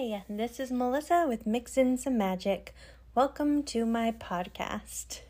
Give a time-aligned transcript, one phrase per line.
[0.00, 2.74] Hi, this is Melissa with Mix In Some Magic.
[3.14, 5.20] Welcome to my podcast.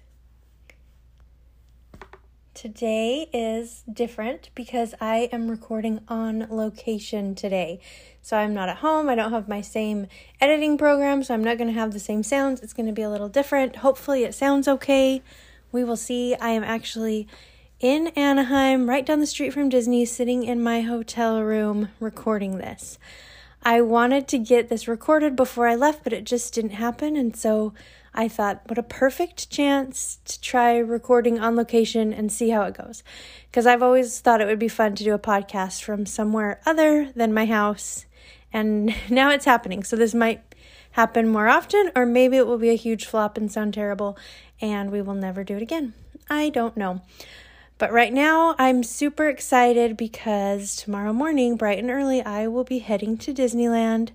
[2.55, 7.81] Today is different because I am recording on location today.
[8.23, 9.09] So I'm not at home.
[9.09, 10.07] I don't have my same
[10.41, 12.61] editing program, so I'm not going to have the same sounds.
[12.61, 13.77] It's going to be a little different.
[13.77, 15.21] Hopefully, it sounds okay.
[15.73, 16.37] We will see.
[16.37, 17.27] I am actually
[17.81, 23.01] in Anaheim, right down the street from Disney, sitting in my hotel room recording this.
[23.63, 27.17] I wanted to get this recorded before I left, but it just didn't happen.
[27.17, 27.75] And so
[28.15, 32.75] I thought, what a perfect chance to try recording on location and see how it
[32.75, 33.03] goes.
[33.51, 37.13] Because I've always thought it would be fun to do a podcast from somewhere other
[37.15, 38.07] than my house.
[38.53, 39.85] And now it's happening.
[39.85, 40.43] So this might
[40.93, 44.19] happen more often, or maybe it will be a huge flop and sound terrible,
[44.61, 45.95] and we will never do it again.
[46.29, 47.03] I don't know.
[47.81, 52.81] But right now, I'm super excited because tomorrow morning, bright and early, I will be
[52.81, 54.11] heading to Disneyland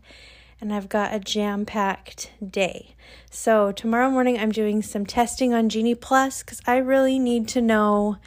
[0.62, 2.94] and I've got a jam packed day.
[3.32, 7.62] So, tomorrow morning, I'm doing some testing on Genie Plus because I really need to
[7.62, 8.18] know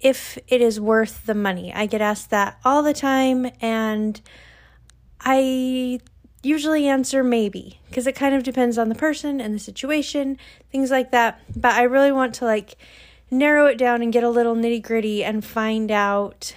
[0.00, 1.72] if it is worth the money.
[1.72, 4.20] I get asked that all the time, and
[5.20, 6.00] I
[6.42, 10.38] usually answer maybe because it kind of depends on the person and the situation,
[10.72, 11.40] things like that.
[11.54, 12.76] But I really want to like
[13.30, 16.54] narrow it down and get a little nitty gritty and find out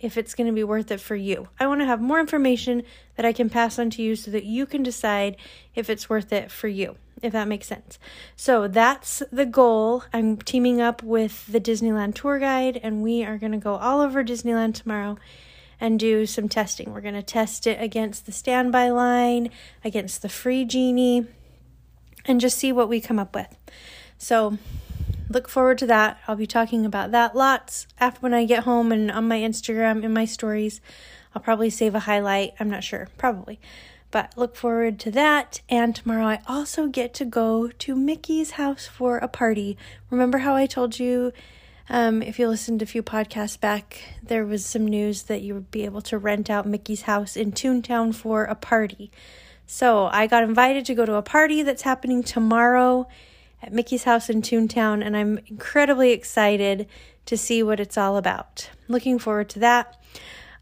[0.00, 1.48] if it's going to be worth it for you.
[1.58, 2.82] I want to have more information
[3.16, 5.36] that I can pass on to you so that you can decide
[5.74, 7.98] if it's worth it for you, if that makes sense.
[8.36, 10.04] So that's the goal.
[10.12, 14.00] I'm teaming up with the Disneyland tour guide, and we are going to go all
[14.00, 15.18] over Disneyland tomorrow
[15.80, 16.92] and do some testing.
[16.92, 19.50] We're going to test it against the standby line,
[19.84, 21.26] against the free genie,
[22.24, 23.56] and just see what we come up with.
[24.16, 24.58] So
[25.28, 26.18] look forward to that.
[26.26, 30.02] I'll be talking about that lots after when I get home and on my Instagram
[30.04, 30.80] in my stories.
[31.34, 32.54] I'll probably save a highlight.
[32.58, 33.60] I'm not sure, probably.
[34.10, 35.60] But look forward to that.
[35.68, 39.76] And tomorrow I also get to go to Mickey's house for a party.
[40.10, 41.32] Remember how I told you
[41.90, 45.70] um, if you listened a few podcasts back, there was some news that you would
[45.70, 49.10] be able to rent out Mickey's house in Toontown for a party.
[49.66, 53.06] So I got invited to go to a party that's happening tomorrow
[53.62, 56.86] at Mickey's house in Toontown, and I'm incredibly excited
[57.26, 58.70] to see what it's all about.
[58.88, 59.96] Looking forward to that.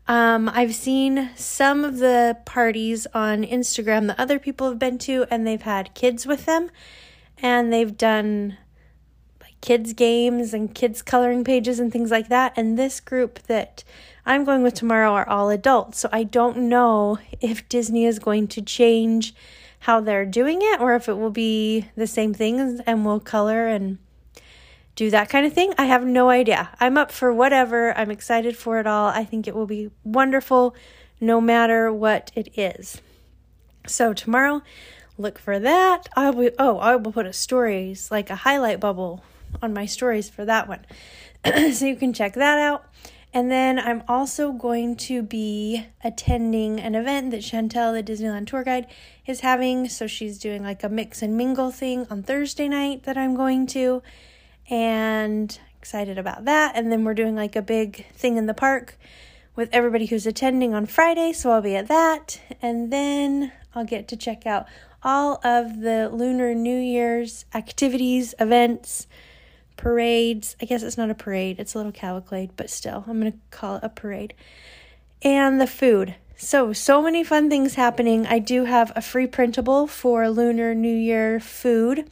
[0.08, 5.26] Um, I've seen some of the parties on Instagram that other people have been to,
[5.30, 6.70] and they've had kids with them,
[7.38, 8.56] and they've done
[9.40, 12.52] like kids' games and kids' coloring pages and things like that.
[12.56, 13.82] And this group that
[14.24, 18.48] I'm going with tomorrow are all adults, so I don't know if Disney is going
[18.48, 19.34] to change
[19.80, 23.66] how they're doing it or if it will be the same things and we'll color
[23.66, 23.98] and
[24.96, 25.74] do that kind of thing.
[25.78, 26.70] I have no idea.
[26.80, 27.96] I'm up for whatever.
[27.96, 29.08] I'm excited for it all.
[29.08, 30.74] I think it will be wonderful
[31.20, 33.00] no matter what it is.
[33.86, 34.62] So tomorrow,
[35.18, 36.08] look for that.
[36.16, 39.22] I will oh, I will put a stories like a highlight bubble
[39.62, 40.84] on my stories for that one.
[41.72, 42.84] so you can check that out.
[43.36, 48.64] And then I'm also going to be attending an event that Chantel, the Disneyland tour
[48.64, 48.86] guide,
[49.26, 49.90] is having.
[49.90, 53.66] So she's doing like a mix and mingle thing on Thursday night that I'm going
[53.66, 54.02] to.
[54.70, 56.76] And excited about that.
[56.76, 58.98] And then we're doing like a big thing in the park
[59.54, 61.34] with everybody who's attending on Friday.
[61.34, 62.40] So I'll be at that.
[62.62, 64.64] And then I'll get to check out
[65.02, 69.06] all of the Lunar New Year's activities, events
[69.76, 70.56] parades.
[70.60, 73.38] I guess it's not a parade, it's a little cavalcade, but still, I'm going to
[73.50, 74.34] call it a parade.
[75.22, 76.14] And the food.
[76.36, 78.26] So, so many fun things happening.
[78.26, 82.10] I do have a free printable for Lunar New Year food.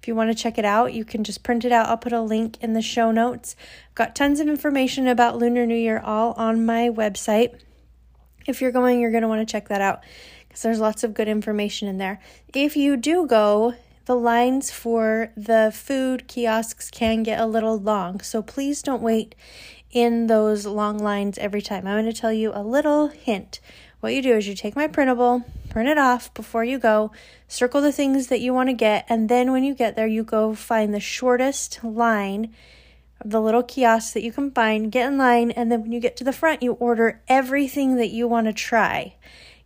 [0.00, 1.88] If you want to check it out, you can just print it out.
[1.88, 3.56] I'll put a link in the show notes.
[3.94, 7.58] got tons of information about Lunar New Year all on my website.
[8.46, 10.04] If you're going, you're going to want to check that out
[10.46, 12.20] because there's lots of good information in there.
[12.52, 13.74] If you do go,
[14.06, 19.34] the lines for the food kiosks can get a little long, so please don't wait
[19.90, 21.86] in those long lines every time.
[21.86, 23.60] I'm going to tell you a little hint.
[24.00, 27.12] What you do is you take my printable, print it off before you go,
[27.48, 30.22] circle the things that you want to get, and then when you get there, you
[30.22, 32.52] go find the shortest line
[33.20, 36.00] of the little kiosk that you can find, get in line, and then when you
[36.00, 39.14] get to the front, you order everything that you want to try,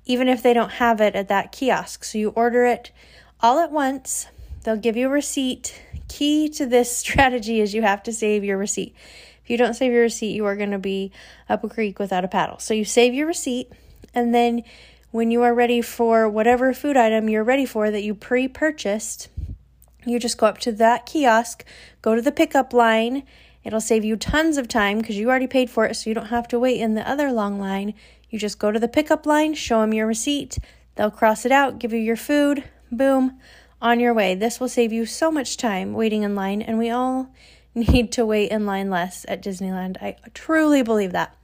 [0.05, 2.05] even if they don't have it at that kiosk.
[2.05, 2.93] So you order it
[3.41, 4.27] all at once.
[4.65, 5.81] They'll give you a receipt.
[6.09, 8.95] Key to this strategy is you have to save your receipt.
[9.43, 11.13] If you don't save your receipt, you are going to be
[11.49, 12.59] up a creek without a paddle.
[12.59, 13.73] So you save your receipt,
[14.15, 14.63] and then
[15.11, 19.29] when you are ready for whatever food item you're ready for that you pre purchased,
[20.05, 21.65] you just go up to that kiosk,
[22.03, 23.23] go to the pickup line.
[23.65, 26.27] It'll save you tons of time because you already paid for it, so you don't
[26.27, 27.95] have to wait in the other long line.
[28.29, 30.59] You just go to the pickup line, show them your receipt,
[30.99, 33.39] They'll cross it out, give you your food, boom,
[33.81, 34.35] on your way.
[34.35, 37.33] This will save you so much time waiting in line, and we all
[37.75, 39.97] need to wait in line less at Disneyland.
[40.03, 41.37] I truly believe that.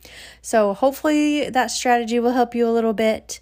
[0.43, 3.41] So, hopefully, that strategy will help you a little bit.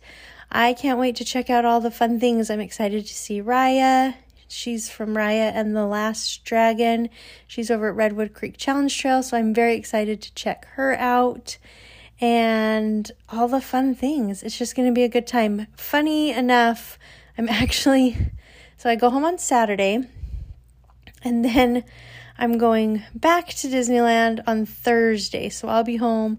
[0.50, 2.50] I can't wait to check out all the fun things.
[2.50, 4.14] I'm excited to see Raya.
[4.48, 7.08] She's from Raya and the Last Dragon.
[7.46, 11.56] She's over at Redwood Creek Challenge Trail, so I'm very excited to check her out
[12.20, 14.42] and all the fun things.
[14.42, 15.68] It's just going to be a good time.
[15.74, 16.98] Funny enough,
[17.38, 18.16] I'm actually
[18.76, 20.00] so I go home on Saturday
[21.24, 21.84] and then
[22.36, 25.48] I'm going back to Disneyland on Thursday.
[25.48, 26.38] So I'll be home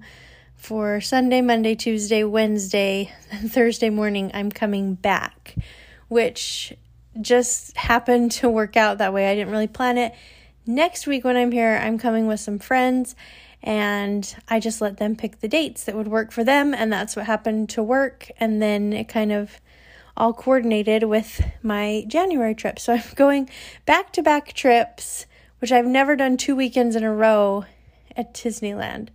[0.55, 5.55] for Sunday, Monday, Tuesday, Wednesday, and Thursday morning I'm coming back,
[6.09, 6.73] which
[7.21, 9.29] just happened to work out that way.
[9.29, 10.13] I didn't really plan it.
[10.65, 13.15] Next week when I'm here, I'm coming with some friends
[13.61, 17.15] and I just let them pick the dates that would work for them and that's
[17.15, 19.61] what happened to work and then it kind of
[20.15, 22.79] all coordinated with my January trip.
[22.79, 23.49] So I'm going
[23.85, 25.25] back to back trips,
[25.59, 27.65] which I've never done two weekends in a row
[28.15, 29.09] at Disneyland.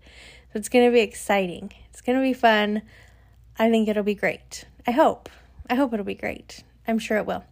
[0.52, 1.72] So it's going to be exciting.
[1.90, 2.82] It's going to be fun.
[3.58, 4.64] I think it'll be great.
[4.86, 5.28] I hope.
[5.68, 6.62] I hope it'll be great.
[6.86, 7.44] I'm sure it will.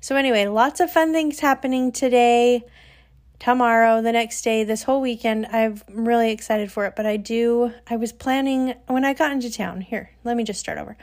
[0.00, 2.64] So, anyway, lots of fun things happening today,
[3.38, 5.46] tomorrow, the next day, this whole weekend.
[5.46, 6.94] I'm really excited for it.
[6.94, 9.80] But I do, I was planning when I got into town.
[9.80, 10.96] Here, let me just start over.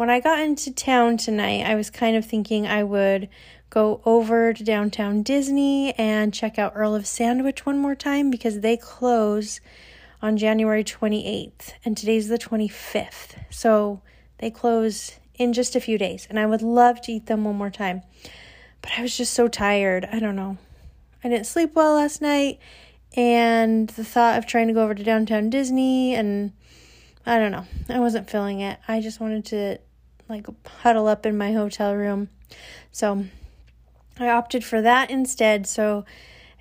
[0.00, 3.28] When I got into town tonight, I was kind of thinking I would
[3.68, 8.60] go over to downtown Disney and check out Earl of Sandwich one more time because
[8.60, 9.60] they close
[10.22, 13.44] on January 28th, and today's the 25th.
[13.50, 14.00] So
[14.38, 17.56] they close in just a few days, and I would love to eat them one
[17.56, 18.00] more time.
[18.80, 20.08] But I was just so tired.
[20.10, 20.56] I don't know.
[21.22, 22.58] I didn't sleep well last night,
[23.14, 26.52] and the thought of trying to go over to downtown Disney and
[27.26, 27.66] I don't know.
[27.90, 28.78] I wasn't feeling it.
[28.88, 29.78] I just wanted to
[30.30, 30.46] like
[30.82, 32.28] huddle up in my hotel room.
[32.92, 33.26] So
[34.18, 35.66] I opted for that instead.
[35.66, 36.04] So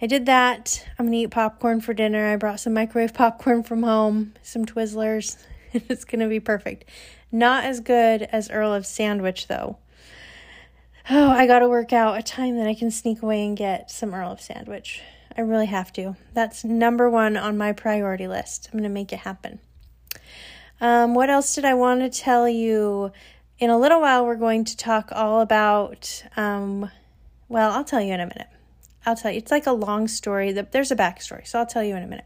[0.01, 0.87] I did that.
[0.97, 2.27] I'm gonna eat popcorn for dinner.
[2.27, 5.37] I brought some microwave popcorn from home, some Twizzlers.
[5.73, 6.85] it's gonna be perfect.
[7.31, 9.77] Not as good as Earl of Sandwich though.
[11.09, 14.13] Oh, I gotta work out a time that I can sneak away and get some
[14.13, 15.01] Earl of Sandwich.
[15.37, 16.15] I really have to.
[16.33, 18.69] That's number one on my priority list.
[18.71, 19.59] I'm gonna make it happen.
[20.81, 23.11] Um, what else did I want to tell you?
[23.59, 26.23] In a little while, we're going to talk all about.
[26.37, 26.89] Um,
[27.49, 28.47] well, I'll tell you in a minute.
[29.05, 29.37] I'll tell you.
[29.37, 30.53] It's like a long story.
[30.53, 32.25] There's a backstory, so I'll tell you in a minute.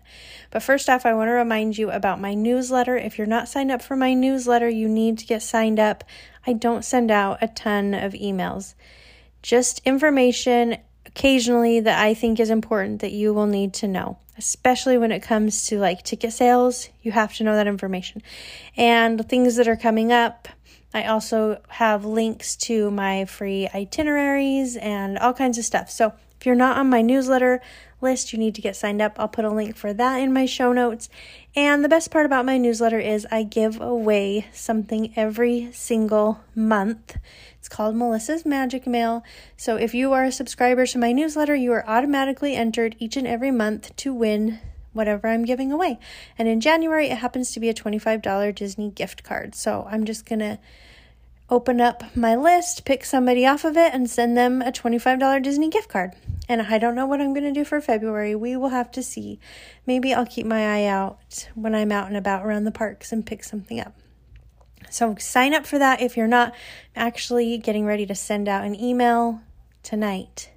[0.51, 2.97] But first off, I want to remind you about my newsletter.
[2.97, 6.03] If you're not signed up for my newsletter, you need to get signed up.
[6.45, 8.75] I don't send out a ton of emails,
[9.41, 14.97] just information occasionally that I think is important that you will need to know, especially
[14.97, 16.89] when it comes to like ticket sales.
[17.01, 18.21] You have to know that information
[18.77, 20.47] and things that are coming up.
[20.93, 25.89] I also have links to my free itineraries and all kinds of stuff.
[25.89, 27.61] So if you're not on my newsletter
[28.01, 29.15] list, you need to get signed up.
[29.17, 31.09] I'll put a link for that in my show notes.
[31.55, 37.17] And the best part about my newsletter is I give away something every single month.
[37.63, 39.23] It's called Melissa's Magic Mail.
[39.55, 43.25] So if you are a subscriber to my newsletter, you are automatically entered each and
[43.25, 44.59] every month to win
[44.91, 45.97] whatever I'm giving away.
[46.37, 49.55] And in January, it happens to be a $25 Disney gift card.
[49.55, 50.59] So I'm just going to
[51.49, 55.69] open up my list, pick somebody off of it, and send them a $25 Disney
[55.69, 56.11] gift card.
[56.49, 58.35] And I don't know what I'm going to do for February.
[58.35, 59.39] We will have to see.
[59.87, 63.25] Maybe I'll keep my eye out when I'm out and about around the parks and
[63.25, 63.95] pick something up.
[64.89, 66.53] So sign up for that if you're not
[66.95, 69.41] actually getting ready to send out an email
[69.81, 70.49] tonight.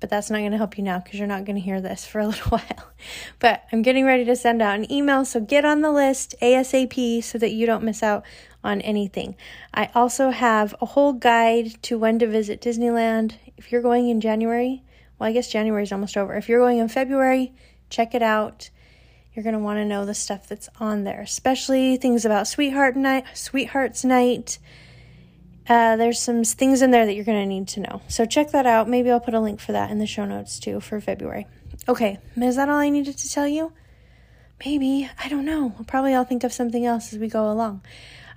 [0.00, 2.06] But that's not going to help you now because you're not going to hear this
[2.06, 2.92] for a little while.
[3.38, 7.22] But I'm getting ready to send out an email, so get on the list ASAP
[7.24, 8.24] so that you don't miss out
[8.62, 9.36] on anything.
[9.74, 13.34] I also have a whole guide to when to visit Disneyland.
[13.56, 14.82] If you're going in January,
[15.18, 16.34] well, I guess January is almost over.
[16.34, 17.52] If you're going in February,
[17.90, 18.70] check it out.
[19.38, 22.96] You're going to want to know the stuff that's on there, especially things about Sweetheart
[22.96, 24.58] Night, Sweetheart's Night.
[25.68, 28.02] Uh, there's some things in there that you're going to need to know.
[28.08, 28.88] So check that out.
[28.88, 31.46] Maybe I'll put a link for that in the show notes too for February.
[31.88, 33.72] Okay, is that all I needed to tell you?
[34.64, 35.08] Maybe.
[35.22, 35.72] I don't know.
[35.86, 37.82] Probably I'll think of something else as we go along.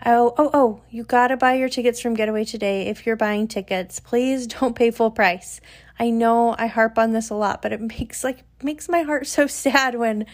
[0.06, 4.00] Oh, oh, oh, you gotta buy your tickets from Getaway today if you're buying tickets.
[4.00, 5.62] Please don't pay full price.
[6.02, 9.28] I know I harp on this a lot, but it makes like makes my heart
[9.28, 10.26] so sad when I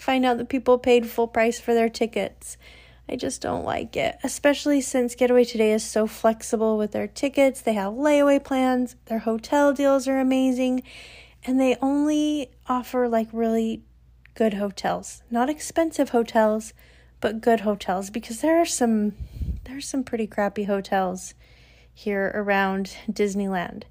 [0.00, 2.56] find out that people paid full price for their tickets.
[3.06, 7.60] I just don't like it, especially since Getaway Today is so flexible with their tickets.
[7.60, 10.84] They have layaway plans, their hotel deals are amazing,
[11.44, 13.82] and they only offer like really
[14.34, 15.22] good hotels.
[15.30, 16.72] Not expensive hotels,
[17.20, 19.12] but good hotels because there are some
[19.64, 21.34] there's some pretty crappy hotels
[21.92, 23.82] here around Disneyland.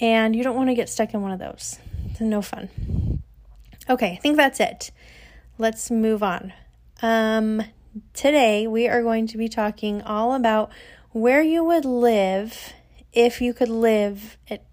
[0.00, 1.78] And you don't want to get stuck in one of those.
[2.10, 3.22] It's no fun.
[3.88, 4.90] Okay, I think that's it.
[5.58, 6.52] Let's move on.
[7.02, 7.62] Um,
[8.14, 10.70] today we are going to be talking all about
[11.10, 12.72] where you would live
[13.12, 14.64] if you could live at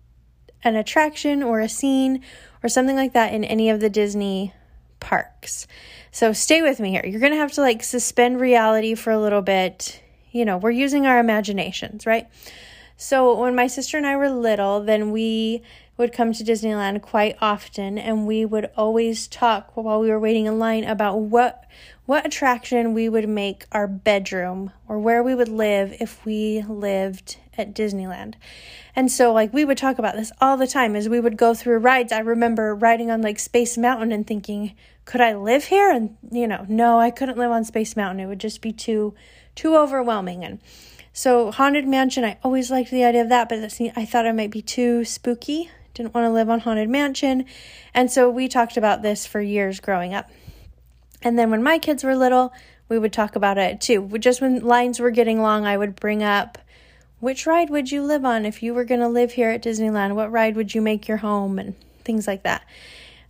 [0.64, 2.22] an attraction or a scene
[2.64, 4.54] or something like that in any of the Disney
[5.00, 5.68] parks.
[6.12, 7.04] So stay with me here.
[7.06, 10.02] You're going to have to like suspend reality for a little bit.
[10.32, 12.28] You know, we're using our imaginations, right?
[12.98, 15.62] So when my sister and I were little, then we
[15.98, 20.48] would come to Disneyland quite often and we would always talk while we were waiting
[20.48, 21.63] in line about what
[22.06, 27.38] what attraction we would make our bedroom or where we would live if we lived
[27.58, 28.36] at Disneyland.
[28.96, 31.54] And so like we would talk about this all the time as we would go
[31.54, 32.12] through rides.
[32.12, 34.74] I remember riding on like Space Mountain and thinking,
[35.06, 35.92] could I live here?
[35.92, 38.22] And you know, no, I couldn't live on Space Mountain.
[38.22, 39.13] It would just be too
[39.56, 40.60] too overwhelming and
[41.18, 43.58] so Haunted Mansion, I always liked the idea of that, but
[43.96, 45.72] I thought it might be too spooky.
[45.96, 47.46] Didn't want to live on Haunted Mansion.
[47.92, 50.30] And so we talked about this for years growing up.
[51.24, 52.54] And then when my kids were little,
[52.88, 54.16] we would talk about it too.
[54.20, 56.60] Just when lines were getting long, I would bring up
[57.20, 60.14] which ride would you live on if you were going to live here at Disneyland?
[60.14, 61.58] What ride would you make your home?
[61.58, 62.64] And things like that.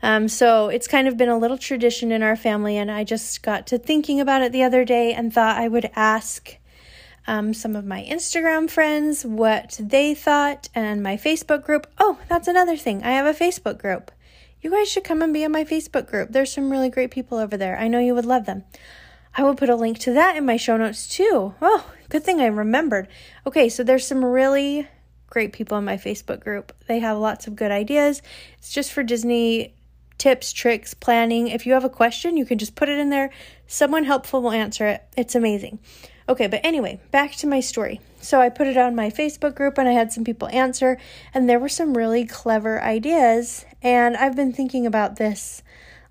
[0.03, 3.41] Um, so it's kind of been a little tradition in our family, and I just
[3.41, 6.57] got to thinking about it the other day and thought I would ask
[7.27, 11.85] um, some of my Instagram friends what they thought and my Facebook group.
[11.99, 13.03] Oh, that's another thing.
[13.03, 14.11] I have a Facebook group.
[14.61, 16.31] You guys should come and be in my Facebook group.
[16.31, 17.77] There's some really great people over there.
[17.77, 18.63] I know you would love them.
[19.35, 21.53] I will put a link to that in my show notes too.
[21.61, 23.07] Oh, good thing I remembered.
[23.45, 24.87] Okay, so there's some really
[25.29, 26.73] great people in my Facebook group.
[26.87, 28.21] They have lots of good ideas.
[28.57, 29.75] It's just for Disney
[30.17, 31.49] tips, tricks, planning.
[31.49, 33.29] If you have a question, you can just put it in there.
[33.67, 35.03] Someone helpful will answer it.
[35.15, 35.79] It's amazing.
[36.29, 38.01] Okay, but anyway, back to my story.
[38.19, 40.97] So I put it on my Facebook group and I had some people answer,
[41.33, 43.65] and there were some really clever ideas.
[43.81, 45.63] And I've been thinking about this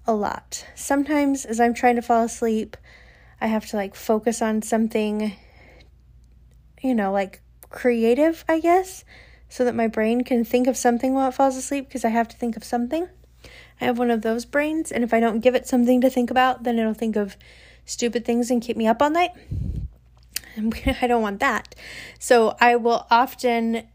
[0.07, 0.65] a lot.
[0.75, 2.77] Sometimes, as I'm trying to fall asleep,
[3.41, 5.33] I have to like focus on something,
[6.83, 9.05] you know, like creative, I guess,
[9.51, 12.29] so that my brain can think of something while it falls asleep because I have
[12.29, 13.07] to think of something.
[13.81, 16.31] I have one of those brains, and if I don't give it something to think
[16.31, 17.37] about, then it'll think of
[17.85, 19.33] stupid things and keep me up all night.
[21.03, 21.75] I don't want that.
[22.19, 23.87] So I will often,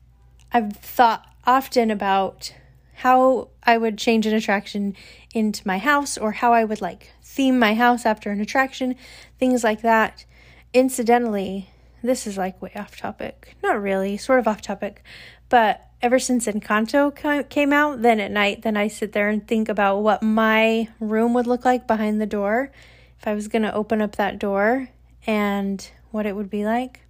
[0.52, 2.54] I've thought often about
[2.96, 4.96] how I would change an attraction
[5.34, 8.96] into my house or how I would like theme my house after an attraction,
[9.40, 10.26] things like that.
[10.74, 11.70] Incidentally,
[12.04, 13.56] this is like way off topic.
[13.64, 15.04] Not really, sort of off topic.
[15.50, 19.70] But ever since Encanto came out, then at night, then I sit there and think
[19.70, 22.72] about what my room would look like behind the door
[23.20, 24.90] if I was going to open up that door
[25.28, 27.02] and what it would be like.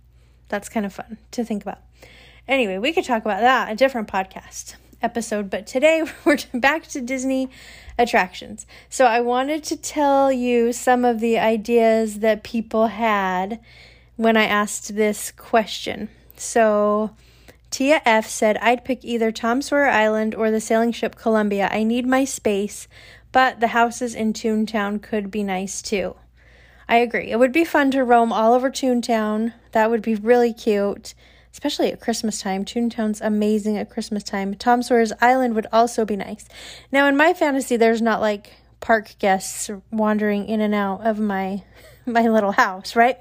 [0.50, 1.80] That's kind of fun to think about.
[2.48, 7.02] Anyway, we could talk about that a different podcast episode, but today we're back to
[7.02, 7.50] Disney
[7.98, 8.66] attractions.
[8.90, 13.60] So I wanted to tell you some of the ideas that people had
[14.16, 16.10] when I asked this question.
[16.38, 17.12] So
[17.70, 21.70] Tia F said, I'd pick either Tom Sawyer Island or the sailing ship Columbia.
[21.72, 22.88] I need my space,
[23.32, 26.16] but the houses in Toontown could be nice too.
[26.92, 27.32] I agree.
[27.32, 29.54] It would be fun to roam all over Toontown.
[29.72, 31.14] That would be really cute,
[31.54, 32.66] especially at Christmas time.
[32.66, 34.56] Toontown's amazing at Christmas time.
[34.56, 36.50] Tom Sawyer's Island would also be nice.
[36.92, 41.64] Now, in my fantasy, there's not like park guests wandering in and out of my
[42.06, 43.20] my little house, right?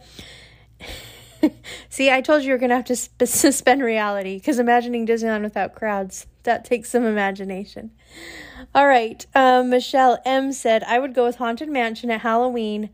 [1.88, 5.44] See, I told you you're going to have to sp- suspend reality because imagining Disneyland
[5.44, 7.92] without crowds, that takes some imagination.
[8.74, 9.24] All right.
[9.32, 12.90] Um, Michelle M said, I would go with Haunted Mansion at Halloween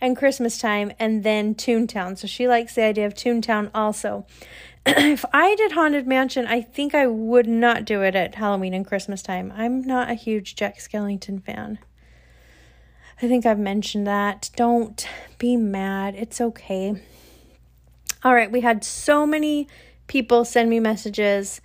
[0.00, 2.16] and Christmas time and then Toontown.
[2.16, 4.26] So she likes the idea of Toontown also.
[4.86, 8.86] if I did Haunted Mansion, I think I would not do it at Halloween and
[8.86, 9.52] Christmas time.
[9.54, 11.78] I'm not a huge Jack Skellington fan.
[13.22, 14.50] I think I've mentioned that.
[14.56, 15.06] Don't
[15.38, 16.14] be mad.
[16.14, 17.00] It's okay.
[18.24, 19.68] All right, we had so many
[20.06, 21.60] people send me messages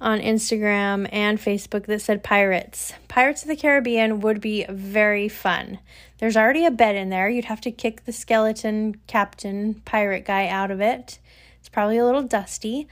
[0.00, 2.92] on Instagram and Facebook that said pirates.
[3.08, 5.78] Pirates of the Caribbean would be very fun.
[6.18, 7.28] There's already a bed in there.
[7.28, 11.18] You'd have to kick the skeleton captain pirate guy out of it.
[11.60, 12.88] It's probably a little dusty,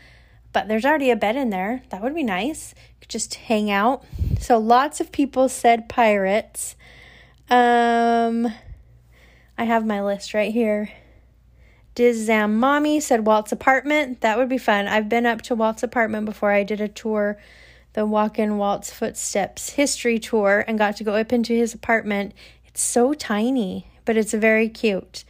[0.53, 1.83] but there's already a bed in there.
[1.91, 2.75] That would be nice.
[3.09, 4.05] just hang out.
[4.41, 6.77] So lots of people said pirates.
[7.51, 8.53] Um
[9.59, 10.91] I have my list right here.
[11.95, 14.23] Dizam Mommy said Walt's apartment.
[14.23, 14.89] That would be fun.
[14.89, 16.51] I've been up to Walt's apartment before.
[16.51, 17.39] I did a tour,
[17.93, 22.33] the Walk in Walt's Footsteps history tour, and got to go up into his apartment.
[22.65, 25.25] It's so tiny, but it's very cute.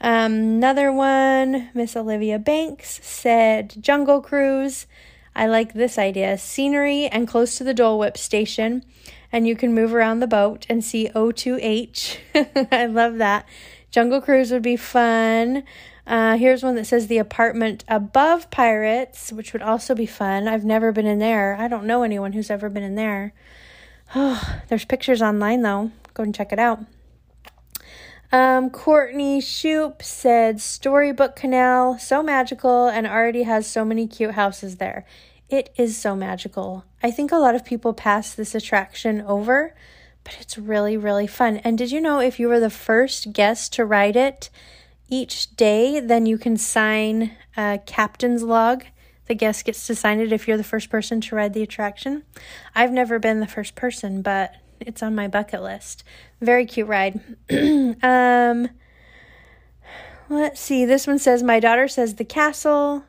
[0.00, 4.86] Um, another one, Miss Olivia Banks said Jungle Cruise.
[5.34, 6.38] I like this idea.
[6.38, 8.84] Scenery and close to the Dole Whip station,
[9.32, 12.18] and you can move around the boat and see O2H.
[12.72, 13.46] I love that.
[13.90, 15.64] Jungle Cruise would be fun.
[16.06, 20.46] Uh, here's one that says the apartment above Pirates, which would also be fun.
[20.46, 21.56] I've never been in there.
[21.58, 23.34] I don't know anyone who's ever been in there.
[24.14, 25.90] Oh, there's pictures online though.
[26.14, 26.80] Go and check it out.
[28.32, 34.76] Um, Courtney Shoop said Storybook Canal, so magical and already has so many cute houses
[34.76, 35.06] there.
[35.48, 36.84] It is so magical.
[37.02, 39.74] I think a lot of people pass this attraction over,
[40.24, 41.58] but it's really, really fun.
[41.58, 44.50] And did you know if you were the first guest to ride it,
[45.08, 48.84] each day, then you can sign a captain's log.
[49.26, 52.22] The guest gets to sign it if you're the first person to ride the attraction.
[52.74, 56.04] I've never been the first person, but it's on my bucket list.
[56.40, 57.20] Very cute ride.
[58.02, 58.68] um,
[60.28, 60.84] let's see.
[60.84, 63.04] This one says my daughter says the castle.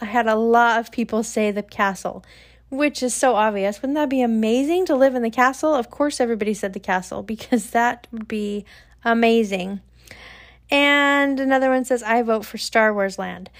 [0.00, 2.24] I had a lot of people say the castle,
[2.70, 3.82] which is so obvious.
[3.82, 5.74] Wouldn't that be amazing to live in the castle?
[5.74, 8.64] Of course, everybody said the castle because that would be
[9.04, 9.80] amazing.
[10.70, 13.50] And another one says, I vote for Star Wars Land.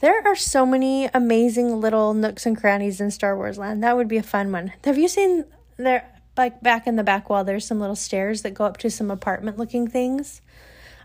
[0.00, 3.82] There are so many amazing little nooks and crannies in Star Wars Land.
[3.82, 4.72] That would be a fun one.
[4.84, 5.44] Have you seen
[5.76, 8.90] there, like back in the back wall, there's some little stairs that go up to
[8.90, 10.40] some apartment looking things?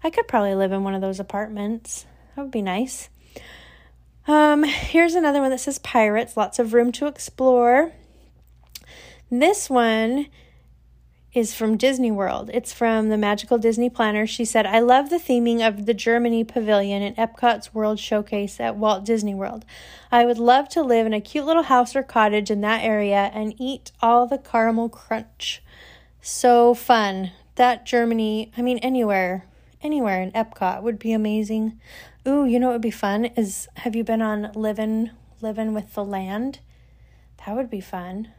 [0.04, 2.06] I could probably live in one of those apartments.
[2.36, 3.10] That would be nice.
[4.28, 7.94] Um, here's another one that says pirates, lots of room to explore.
[9.30, 10.28] This one
[11.34, 12.50] is from Disney World.
[12.54, 14.26] It's from the Magical Disney Planner.
[14.26, 18.78] She said, I love the theming of the Germany Pavilion in Epcot's World Showcase at
[18.78, 19.66] Walt Disney World.
[20.12, 23.30] I would love to live in a cute little house or cottage in that area
[23.34, 25.62] and eat all the caramel crunch.
[26.22, 27.32] So fun.
[27.56, 29.46] That Germany, I mean, anywhere,
[29.82, 31.80] anywhere in Epcot would be amazing.
[32.28, 35.12] Ooh, you know what would be fun is have you been on Living
[35.42, 36.60] Living with the Land?
[37.46, 38.30] That would be fun.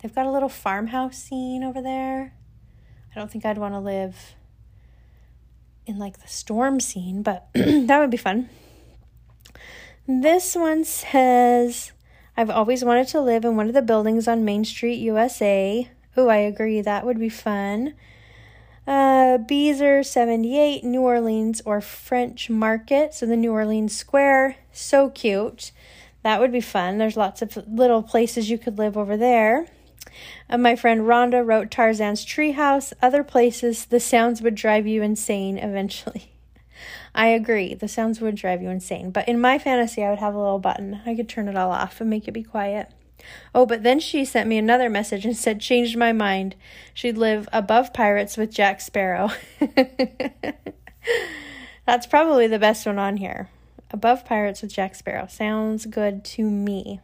[0.00, 2.34] They've got a little farmhouse scene over there.
[3.14, 4.34] I don't think I'd want to live
[5.86, 8.48] in like the storm scene, but that would be fun.
[10.06, 11.92] This one says,
[12.36, 15.90] I've always wanted to live in one of the buildings on Main Street, USA.
[16.16, 16.80] Oh, I agree.
[16.80, 17.94] That would be fun.
[18.86, 23.12] Uh, Beezer 78, New Orleans or French Market.
[23.12, 24.56] So the New Orleans Square.
[24.72, 25.72] So cute.
[26.22, 26.98] That would be fun.
[26.98, 29.66] There's lots of little places you could live over there.
[30.48, 32.92] Uh, my friend Rhonda wrote Tarzan's Treehouse.
[33.02, 36.32] Other places, the sounds would drive you insane eventually.
[37.14, 39.10] I agree, the sounds would drive you insane.
[39.10, 41.00] But in my fantasy, I would have a little button.
[41.04, 42.90] I could turn it all off and make it be quiet.
[43.54, 46.54] Oh, but then she sent me another message and said, changed my mind.
[46.94, 49.30] She'd live above pirates with Jack Sparrow.
[51.86, 53.48] That's probably the best one on here.
[53.90, 55.26] Above pirates with Jack Sparrow.
[55.26, 57.00] Sounds good to me.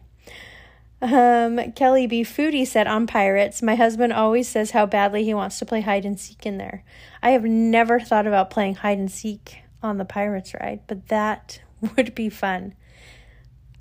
[1.05, 2.23] Um, Kelly B.
[2.23, 6.03] Foodie said on Pirates, my husband always says how badly he wants to play hide
[6.03, 6.83] and seek in there.
[7.21, 11.61] I have never thought about playing hide and seek on the Pirates ride, but that
[11.95, 12.73] would be fun.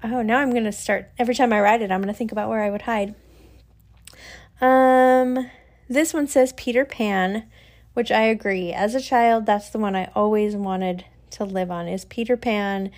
[0.02, 2.30] Oh, now I'm going to start every time I ride it, I'm going to think
[2.30, 3.14] about where I would hide.
[4.60, 5.50] Um,
[5.88, 7.44] this one says Peter Pan,
[7.94, 8.70] which I agree.
[8.70, 12.90] As a child, that's the one I always wanted to live on is Peter Pan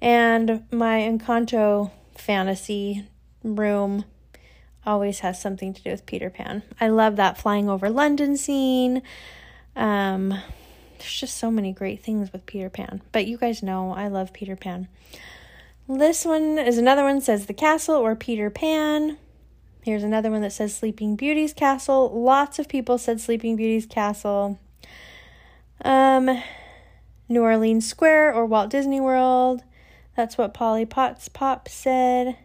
[0.00, 3.08] and my Encanto fantasy
[3.42, 4.04] room
[4.84, 6.62] always has something to do with Peter Pan.
[6.80, 9.02] I love that flying over London scene.
[9.76, 10.30] Um,
[10.98, 13.02] there's just so many great things with Peter Pan.
[13.12, 14.88] But you guys know I love Peter Pan.
[15.88, 19.18] This one is another one says the castle or Peter Pan.
[19.82, 22.08] Here's another one that says Sleeping Beauty's castle.
[22.22, 24.60] Lots of people said Sleeping Beauty's castle.
[25.84, 26.40] Um,
[27.28, 29.64] New Orleans Square or Walt Disney World.
[30.16, 32.36] That's what Polly Potts Pop said.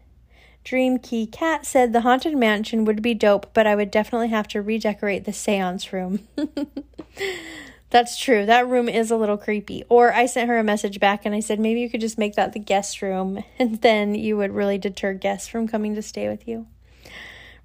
[0.67, 4.49] Dream Key Cat said the Haunted Mansion would be dope, but I would definitely have
[4.49, 6.27] to redecorate the seance room.
[7.89, 8.45] That's true.
[8.45, 9.85] That room is a little creepy.
[9.87, 12.35] Or I sent her a message back and I said maybe you could just make
[12.35, 16.27] that the guest room and then you would really deter guests from coming to stay
[16.27, 16.67] with you.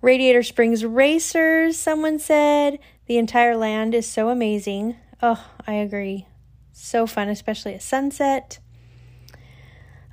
[0.01, 2.79] Radiator Springs Racers, someone said.
[3.07, 4.95] The entire land is so amazing.
[5.21, 6.29] Oh, I agree.
[6.73, 8.61] So fun, especially at sunset.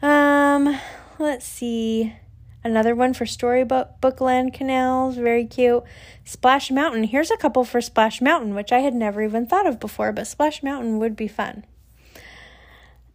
[0.01, 0.75] Um,
[1.19, 2.15] let's see.
[2.63, 5.83] Another one for Storybook Bookland Canals, very cute.
[6.25, 7.05] Splash Mountain.
[7.05, 10.27] Here's a couple for Splash Mountain, which I had never even thought of before, but
[10.27, 11.65] Splash Mountain would be fun.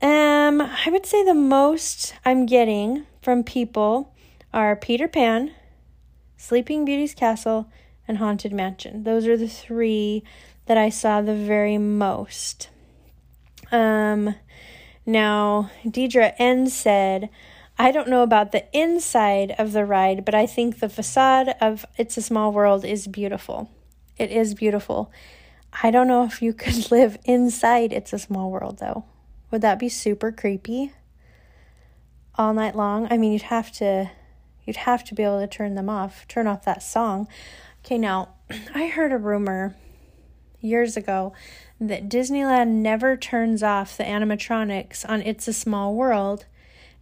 [0.01, 4.15] Um, I would say the most I'm getting from people
[4.53, 5.53] are Peter Pan,
[6.37, 7.71] Sleeping Beauty's Castle,
[8.07, 9.05] and Haunted Mansion.
[9.05, 10.23] Those are the three
[10.67, 12.69] that I saw the very most.
[13.73, 14.35] Um,
[15.07, 17.29] now, Deidre N said,
[17.79, 21.85] I don't know about the inside of the ride, but I think the facade of
[21.97, 23.69] It's a Small World is beautiful.
[24.17, 25.11] It is beautiful.
[25.83, 29.05] I don't know if you could live inside It's a Small World, though.
[29.51, 30.93] Would that be super creepy?
[32.37, 33.09] All night long?
[33.11, 34.11] I mean, you'd have to
[34.65, 37.29] you'd have to be able to turn them off, turn off that song.
[37.85, 38.31] Okay, now,
[38.75, 39.77] I heard a rumor
[40.61, 41.35] years ago
[41.81, 46.47] that Disneyland never turns off the animatronics on It's a Small World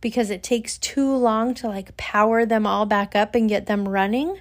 [0.03, 3.89] because it takes too long to like power them all back up and get them
[3.89, 4.41] running.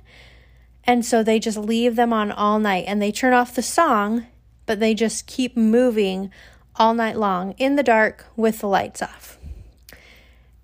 [0.83, 4.25] And so they just leave them on all night and they turn off the song,
[4.65, 6.31] but they just keep moving
[6.75, 9.37] all night long in the dark with the lights off.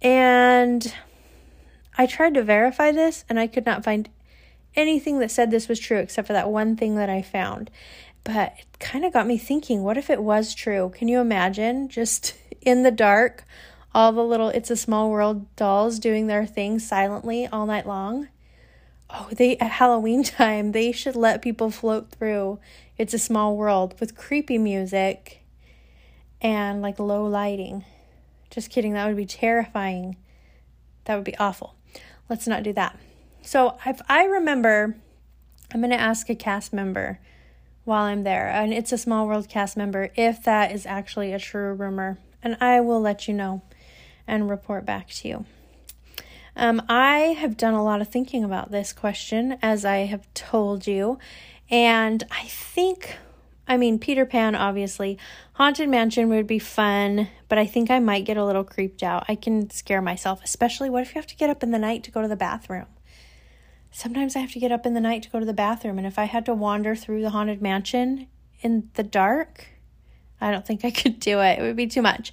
[0.02, 0.94] And
[1.98, 4.10] I tried to verify this and I could not find
[4.76, 7.70] anything that said this was true except for that one thing that I found.
[8.24, 10.92] But it kind of got me thinking what if it was true?
[10.96, 13.46] Can you imagine just in the dark,
[13.98, 18.28] all the little It's a Small World dolls doing their thing silently all night long?
[19.10, 22.60] Oh, they at Halloween time, they should let people float through
[23.00, 25.42] It's a Small World with creepy music
[26.40, 27.86] and like low lighting.
[28.52, 30.16] Just kidding, that would be terrifying.
[31.06, 31.74] That would be awful.
[32.30, 33.00] Let's not do that.
[33.42, 34.96] So if I remember,
[35.74, 37.20] I'm going to ask a cast member
[37.84, 41.40] while I'm there, and it's a Small World cast member, if that is actually a
[41.40, 42.20] true rumor.
[42.44, 43.64] And I will let you know
[44.28, 45.46] and report back to you.
[46.56, 50.88] Um, I have done a lot of thinking about this question, as I have told
[50.88, 51.20] you,
[51.70, 53.18] and I think
[53.68, 55.18] I mean, Peter Pan, obviously.
[55.54, 59.26] Haunted Mansion would be fun, but I think I might get a little creeped out.
[59.28, 62.04] I can scare myself, especially what if you have to get up in the night
[62.06, 62.86] to go to the bathroom?
[63.92, 66.08] Sometimes I have to get up in the night to go to the bathroom, and
[66.08, 68.28] if I had to wander through the Haunted Mansion
[68.62, 69.68] in the dark,
[70.40, 71.60] I don't think I could do it.
[71.60, 72.32] It would be too much.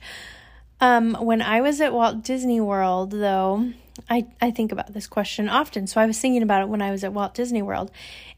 [0.80, 3.72] Um, when I was at Walt Disney World, though,
[4.10, 5.86] I, I think about this question often.
[5.86, 7.90] So I was thinking about it when I was at Walt Disney World.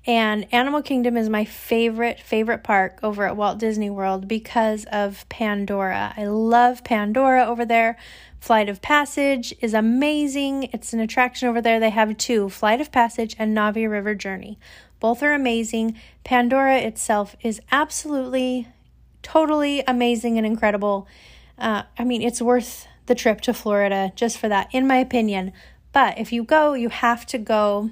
[0.06, 5.28] And Animal Kingdom is my favorite, favorite park over at Walt Disney World because of
[5.28, 6.14] Pandora.
[6.16, 7.96] I love Pandora over there.
[8.38, 10.64] Flight of Passage is amazing.
[10.72, 11.80] It's an attraction over there.
[11.80, 14.58] They have two Flight of Passage and Na'vi River Journey.
[15.00, 15.98] Both are amazing.
[16.22, 18.68] Pandora itself is absolutely,
[19.22, 21.08] totally amazing and incredible.
[21.58, 25.52] Uh, I mean, it's worth the trip to Florida just for that, in my opinion.
[25.92, 27.90] But if you go, you have to go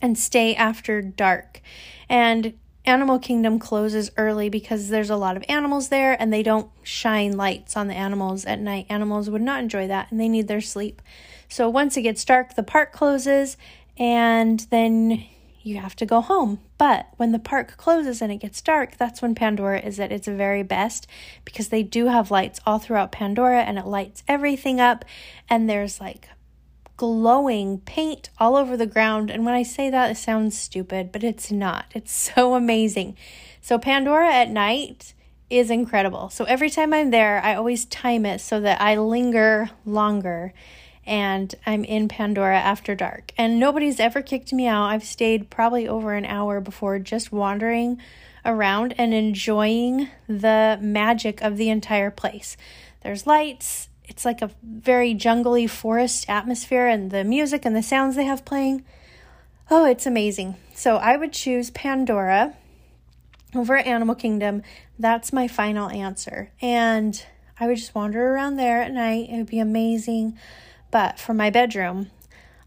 [0.00, 1.60] and stay after dark.
[2.08, 6.70] And Animal Kingdom closes early because there's a lot of animals there and they don't
[6.82, 8.86] shine lights on the animals at night.
[8.88, 11.02] Animals would not enjoy that and they need their sleep.
[11.48, 13.56] So once it gets dark, the park closes
[13.98, 15.26] and then
[15.68, 16.58] you have to go home.
[16.78, 20.26] But when the park closes and it gets dark, that's when Pandora is at its
[20.26, 21.06] very best
[21.44, 25.04] because they do have lights all throughout Pandora and it lights everything up.
[25.48, 26.28] And there's like
[26.96, 29.30] glowing paint all over the ground.
[29.30, 31.86] And when I say that, it sounds stupid, but it's not.
[31.94, 33.16] It's so amazing.
[33.60, 35.12] So, Pandora at night
[35.50, 36.30] is incredible.
[36.30, 40.54] So, every time I'm there, I always time it so that I linger longer
[41.08, 43.32] and I'm in Pandora after dark.
[43.36, 44.84] And nobody's ever kicked me out.
[44.84, 48.00] I've stayed probably over an hour before just wandering
[48.44, 52.56] around and enjoying the magic of the entire place.
[53.02, 58.16] There's lights, it's like a very jungly forest atmosphere, and the music and the sounds
[58.16, 58.84] they have playing.
[59.70, 60.56] Oh, it's amazing.
[60.74, 62.54] So I would choose Pandora
[63.54, 64.62] over Animal Kingdom.
[64.98, 66.50] That's my final answer.
[66.60, 67.22] And
[67.60, 69.28] I would just wander around there at night.
[69.30, 70.38] It would be amazing.
[70.90, 72.10] But for my bedroom,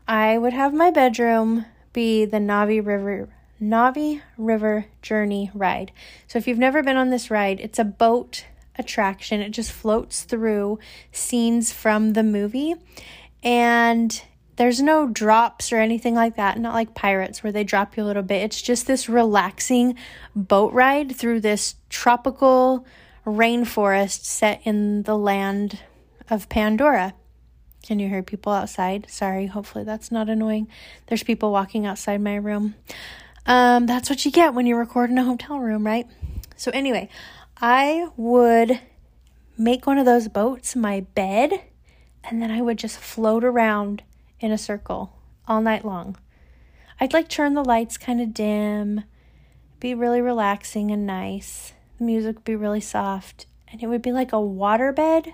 [0.08, 3.30] I would have my bedroom be the Na'vi River
[3.62, 5.92] Na'vi River Journey ride.
[6.28, 8.46] So if you've never been on this ride, it's a boat
[8.78, 9.42] attraction.
[9.42, 10.80] It just floats through
[11.12, 12.76] scenes from the movie
[13.44, 14.22] and
[14.56, 18.06] there's no drops or anything like that, not like Pirates where they drop you a
[18.06, 18.44] little bit.
[18.44, 19.96] It's just this relaxing
[20.36, 22.86] boat ride through this tropical
[23.26, 25.80] rainforest set in the land
[26.30, 27.14] of Pandora.
[27.84, 29.10] Can you hear people outside?
[29.10, 30.68] Sorry, hopefully that's not annoying.
[31.08, 32.76] There's people walking outside my room.
[33.46, 36.08] Um, that's what you get when you record in a hotel room, right?
[36.56, 37.10] So, anyway,
[37.60, 38.80] I would
[39.58, 41.52] make one of those boats my bed
[42.24, 44.04] and then I would just float around
[44.40, 45.14] in a circle
[45.48, 46.18] all night long.
[47.00, 49.04] I'd like turn the lights kind of dim,
[49.80, 51.74] be really relaxing and nice.
[51.98, 55.34] The music would be really soft, and it would be like a water bed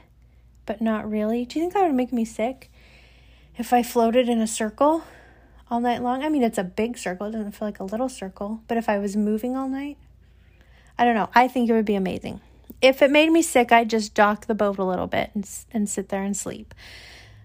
[0.67, 1.45] but not really.
[1.45, 2.69] Do you think that would make me sick
[3.57, 5.03] if I floated in a circle
[5.71, 6.23] all night long?
[6.23, 8.87] I mean, it's a big circle, it doesn't feel like a little circle, but if
[8.87, 9.97] I was moving all night,
[10.99, 11.29] I don't know.
[11.33, 12.41] I think it would be amazing.
[12.81, 15.89] if it made me sick, I'd just dock the boat a little bit and, and
[15.89, 16.75] sit there and sleep.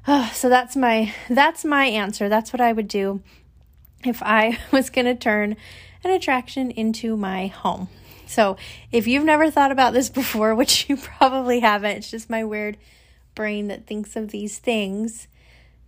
[0.06, 2.28] Oh, so that's my that's my answer.
[2.28, 3.22] That's what I would do
[4.04, 5.56] if I was going to turn
[6.04, 7.88] an attraction into my home.
[8.26, 8.56] So,
[8.90, 12.78] if you've never thought about this before, which you probably haven't, it's just my weird
[13.35, 15.29] brain that thinks of these things,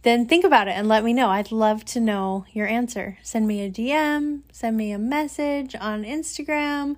[0.02, 1.30] then think about it and let me know.
[1.30, 3.18] I'd love to know your answer.
[3.22, 6.96] Send me a DM, send me a message on Instagram,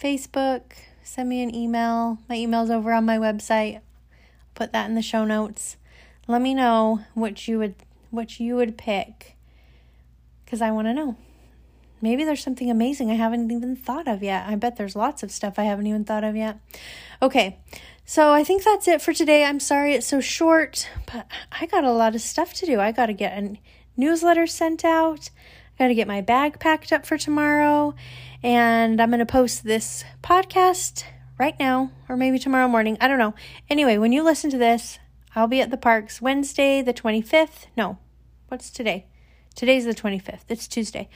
[0.00, 0.62] Facebook,
[1.02, 2.18] send me an email.
[2.28, 3.76] My email's over on my website.
[3.76, 3.82] I'll
[4.54, 5.76] put that in the show notes.
[6.28, 7.74] Let me know what you would
[8.10, 9.36] what you would pick
[10.46, 11.16] cuz I want to know.
[12.00, 14.46] Maybe there's something amazing I haven't even thought of yet.
[14.48, 16.58] I bet there's lots of stuff I haven't even thought of yet.
[17.20, 17.58] Okay.
[18.04, 19.44] So I think that's it for today.
[19.44, 22.80] I'm sorry it's so short, but I got a lot of stuff to do.
[22.80, 23.58] I got to get a
[23.98, 25.28] newsletter sent out.
[25.78, 27.94] I got to get my bag packed up for tomorrow,
[28.42, 31.04] and I'm going to post this podcast
[31.38, 32.96] right now or maybe tomorrow morning.
[33.00, 33.34] I don't know.
[33.68, 34.98] Anyway, when you listen to this,
[35.36, 37.66] I'll be at the parks Wednesday, the 25th.
[37.76, 37.98] No,
[38.48, 39.06] what's today?
[39.58, 40.44] Today's the 25th.
[40.48, 41.08] It's Tuesday.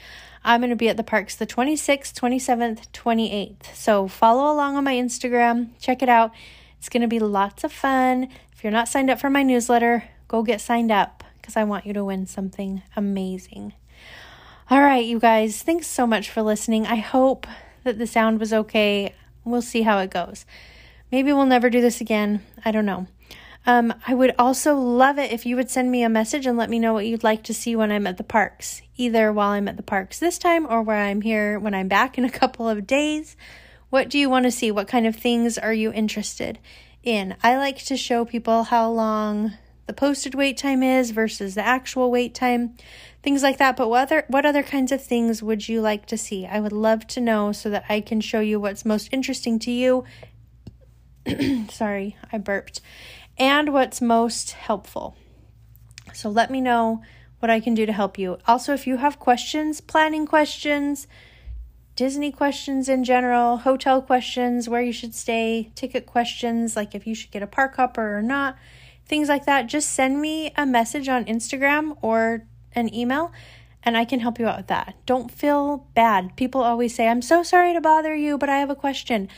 [0.43, 3.73] I'm going to be at the parks the 26th, 27th, 28th.
[3.73, 5.69] So follow along on my Instagram.
[5.79, 6.33] Check it out.
[6.77, 8.27] It's going to be lots of fun.
[8.53, 11.87] If you're not signed up for my newsletter, go get signed up because I want
[11.87, 13.75] you to win something amazing.
[14.69, 16.85] All right, you guys, thanks so much for listening.
[16.85, 17.47] I hope
[17.85, 19.15] that the sound was okay.
[19.45, 20.47] We'll see how it goes.
[21.13, 22.43] Maybe we'll never do this again.
[22.65, 23.07] I don't know.
[23.65, 26.71] Um, I would also love it if you would send me a message and let
[26.71, 29.69] me know what you'd like to see when I'm at the parks, either while I'm
[29.69, 32.69] at the parks this time or where I'm here when I'm back in a couple
[32.69, 33.37] of days.
[33.91, 34.71] What do you want to see?
[34.71, 36.59] What kind of things are you interested
[37.05, 37.37] in?
[37.43, 39.53] I like to show people how long
[39.87, 42.75] the posted wait time is versus the actual wait time,
[43.23, 43.77] things like that.
[43.77, 46.47] But what other what other kinds of things would you like to see?
[46.47, 49.71] I would love to know so that I can show you what's most interesting to
[49.71, 50.05] you.
[51.69, 52.81] Sorry, I burped
[53.39, 55.17] and what's most helpful.
[56.13, 57.03] So let me know
[57.39, 58.39] what I can do to help you.
[58.47, 61.07] Also, if you have questions, planning questions,
[61.97, 67.15] Disney questions in general, hotel questions, where you should stay, ticket questions, like if you
[67.15, 68.57] should get a park hopper or not,
[69.05, 73.33] things like that, just send me a message on Instagram or an email
[73.85, 74.95] and I can help you out with that.
[75.07, 76.37] Don't feel bad.
[76.37, 79.29] People always say, I'm so sorry to bother you, but I have a question.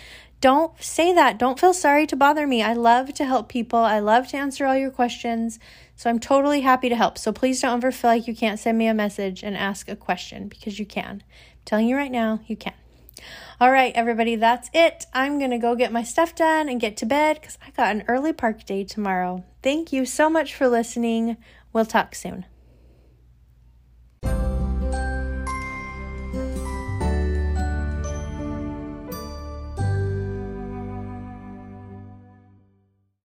[0.44, 1.38] Don't say that.
[1.38, 2.62] Don't feel sorry to bother me.
[2.62, 3.78] I love to help people.
[3.78, 5.58] I love to answer all your questions.
[5.96, 7.16] So I'm totally happy to help.
[7.16, 9.96] So please don't ever feel like you can't send me a message and ask a
[9.96, 11.22] question because you can.
[11.22, 12.74] I'm telling you right now, you can.
[13.58, 15.06] All right, everybody, that's it.
[15.14, 17.96] I'm going to go get my stuff done and get to bed because I got
[17.96, 19.46] an early park day tomorrow.
[19.62, 21.38] Thank you so much for listening.
[21.72, 22.44] We'll talk soon.